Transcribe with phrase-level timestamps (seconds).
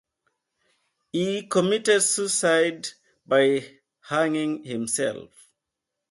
[1.11, 2.87] He committed suicide
[3.27, 5.29] by hanging himself.